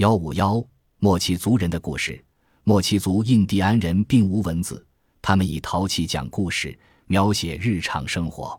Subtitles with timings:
[0.00, 0.64] 幺五幺，
[0.98, 2.24] 莫奇族人的故事。
[2.64, 4.82] 莫奇族印第安人并无文字，
[5.20, 8.58] 他们以陶器讲故事，描写日常生活。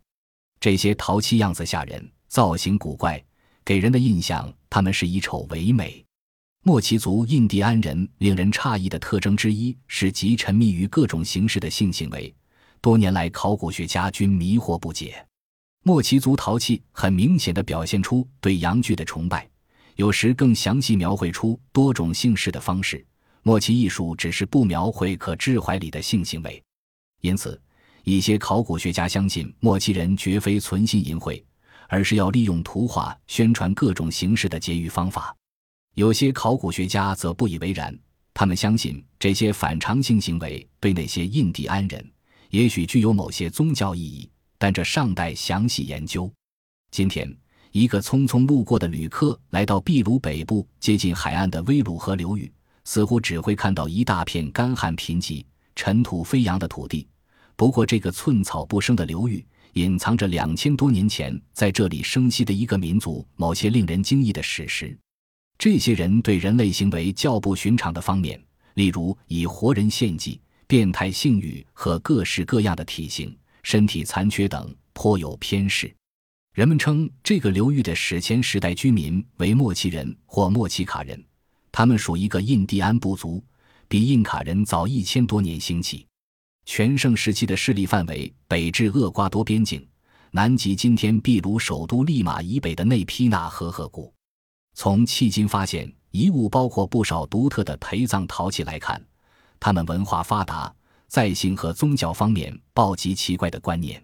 [0.59, 3.19] 这些陶器样子吓人，造型古怪，
[3.65, 6.05] 给人的印象他们是以丑为美。
[6.61, 12.31] 莫奇族印第安人令人诧异的特征之一是极沉迷于各种形式的性行为，
[12.81, 15.25] 多年来考古学家均迷惑不解。
[15.81, 19.49] 莫奇族陶器很明显的表现出对阳具的崇拜。
[19.95, 23.05] 有时更详细描绘出多种姓氏的方式。
[23.43, 26.61] 莫奇艺术只是不描绘可置怀里的性行为，
[27.21, 27.59] 因此，
[28.03, 31.43] 一些考古学家相信莫奇人绝非存心淫秽，
[31.87, 35.35] 而是要利用图画宣传各种形式的节育方法。
[35.95, 37.97] 有些考古学家则不以为然，
[38.31, 42.11] 他们相信这些反常性行为对那些印第安人
[42.51, 46.31] 也许具有某些宗教意义，但这尚待详细研究。
[46.91, 47.35] 今天。
[47.71, 52.51] 一个匆匆路过的旅客来到秘鲁北部接近海岸的威鲁河流域，
[52.83, 57.07] 似乎只会看到一大片干旱贫瘠、尘土飞扬的土地。
[57.55, 64.97] 不过，这个寸草不生的流域隐藏着两千多年前在这里生息的一个民族某些令人惊异的史实。
[65.57, 68.41] 这些人对人类行为较不寻常的方面，
[68.73, 75.93] 例如以活人献祭、变态性欲和各式各样的体型、身体残缺等，颇有偏视。
[76.53, 81.23] 人们称这个流域的史前时代居民为莫奇人或莫奇卡人，
[81.71, 83.41] 他们属一个印第安部族，
[83.87, 86.05] 比印卡人早一千多年兴起。
[86.65, 89.87] 全盛时期的势力范围北至厄瓜多边境，
[90.31, 94.13] 南及今天秘鲁首都利马以北的内皮纳河河谷。
[94.73, 99.01] 从迄今发现遗物包括不少独特的陪葬陶器来看，
[99.57, 100.73] 他们文化发达，
[101.07, 104.03] 在性和宗教方面抱极奇怪的观念。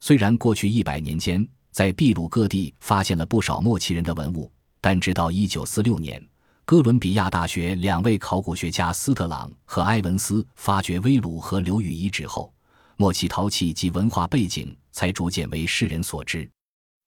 [0.00, 1.46] 虽然过去一百年间，
[1.76, 6.26] 在秘鲁各地发现了不少莫奇人的文物，但直到1946年，
[6.64, 12.50] 哥伦比亚大学两位考古学家斯特朗和埃文斯发掘威鲁河流域遗址后，
[12.96, 16.50] 莫奇陶器及文化背景才逐渐为世人所知。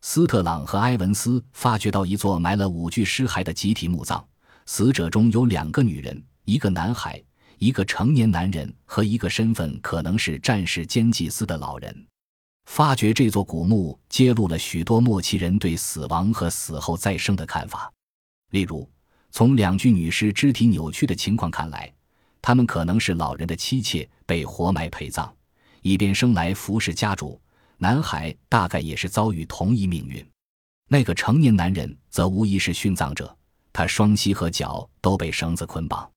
[0.02, 4.24] 斯特朗和埃文斯发掘到一座埋了五具尸骸的集体墓葬，
[4.68, 7.20] 死者中有两个女人，一个男孩，
[7.58, 12.06] 一个成年男人和一个身份可能是战士兼祭司的老人。
[12.70, 17.92] 发掘这座古墓，揭露了许多莫奇人对死亡和死后再生的看法。
[18.52, 18.88] 例如，
[19.32, 21.92] 从两具女尸肢体扭曲的情况看来，
[22.44, 25.34] 她们可能是老人的妻妾，被活埋陪葬，
[25.82, 27.42] 以便生来服侍家主。
[27.80, 30.24] 男孩大概也是遭遇同一命运。
[30.88, 33.36] 那个成年男人则无疑是殉葬者，
[33.74, 36.08] 他双膝和脚都被绳子捆绑。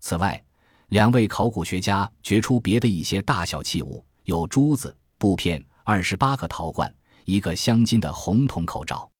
[0.00, 0.42] 此外，
[0.88, 5.62] 两位考古学家掘出别的一些大小器物，有珠子、布片。
[5.92, 9.10] 二十八个陶罐，一个镶金的红铜口罩，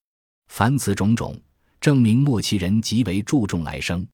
[0.47, 1.37] 凡此种种，
[1.81, 4.07] 证明莫奇人极为注重来生，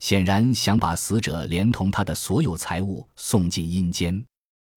[0.00, 4.20] 显然想把死者连同他的所有财物送进阴间。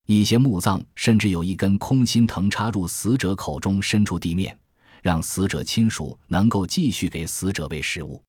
[0.05, 4.55] 一些墓葬甚至有一根空心藤插入死者口中，伸出地面，
[5.01, 8.21] 让死者亲属能够继续给死者喂食物。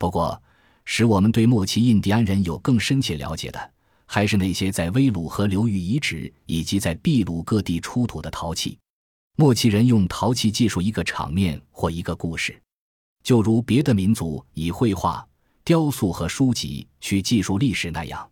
[0.00, 0.42] 不过，
[0.84, 3.70] 使我们对莫奇印第安人有更深切了解的。
[4.14, 8.78] 还是那些在威鲁河流域遗址以及在秘鲁各地出土的陶器。
[9.36, 12.60] 莫奇人用陶器记述一个场面或一个故事，
[13.22, 15.26] 就如别的民族以绘画、
[15.64, 18.30] 雕塑和书籍去记述历史那样。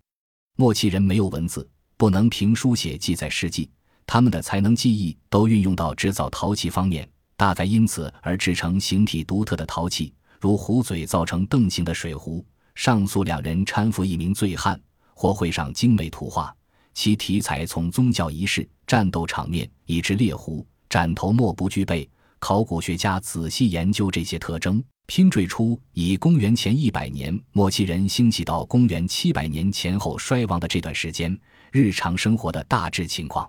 [0.58, 3.70] 莫奇人没有文字，不能凭书写记载事迹，
[4.04, 7.08] 他们的才能、技艺都运用到制造陶器方面，
[7.38, 12.44] 大概因此而制成形体独特的陶器，如壶嘴造成凳形的水壶。
[12.74, 14.78] 上述两人搀扶一名醉汉。
[15.20, 16.50] 或绘上精美图画，
[16.94, 22.08] 其题材从宗教仪式、战斗场面以至猎狐、斩头莫不具备。
[22.38, 31.38] 考古学家仔细研究这些特征，拼缀出以公元前一百年末期人兴起到公元七百年前后衰亡的这段时间
[31.70, 33.46] 日常生活的大致情况。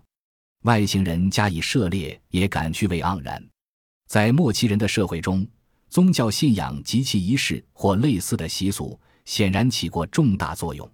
[0.63, 3.41] 外星人加以涉猎也感趣味盎然。
[4.09, 5.47] 在末期人的社会中，
[5.89, 10.85] 宗教信仰及其仪式或类似的习俗显然起过重大作用。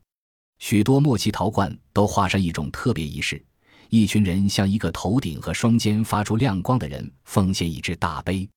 [0.59, 3.43] 许多莫奇陶罐都画上一种特别仪式：
[3.89, 8.47] 一群人向一个头顶和双肩发出亮光的人奉献一只大杯。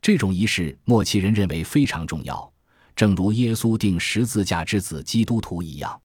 [0.00, 2.50] 这种仪式，莫奇人认为非常重要，
[2.96, 6.00] 正如耶稣钉十字架之子基督徒一样。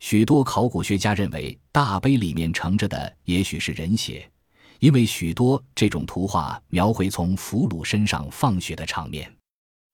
[0.00, 4.30] 许多考古学家认为，大杯里面盛着的也许是人血，
[4.78, 9.30] 因为许多这种图画描绘从俘虏身上放血的场面。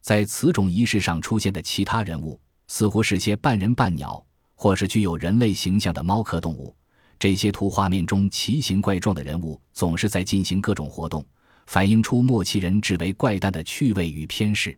[0.02, 4.25] 在此种仪式上出现的其他人物，似乎是些半人半鸟。
[4.56, 6.74] 或是具有人类形象的猫科动物，
[7.18, 11.24] 这些图画面中奇形怪状的人物总是在进行各种活动，
[11.66, 14.76] 反映出莫奇人至为怪诞的趣味与偏嗜。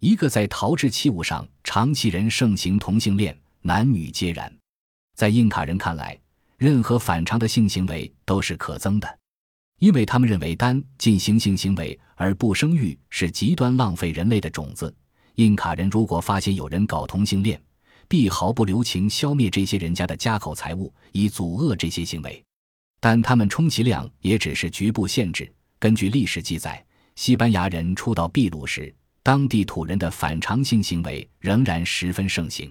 [0.00, 4.50] 一个在陶制器物上长期人盛行同性恋，男女皆然。
[5.14, 6.18] 在印卡人看来，
[6.56, 9.18] 任何反常的性行为都是可憎的，
[9.78, 14.94] 因为他们认为单进行性行为而不生育是极端浪费人类的种子。
[15.34, 17.60] 印卡人如果发现有人搞同性恋，
[18.10, 22.44] 必毫不留情消灭这些人家的家口财物，以阻遏这些行为。
[22.98, 25.48] 但他们充其量也只是局部限制。
[25.78, 26.84] 根据历史记载，
[27.14, 28.92] 西班牙人初到秘鲁时，
[29.22, 32.68] 当地土人的反常性行为仍然十分盛行。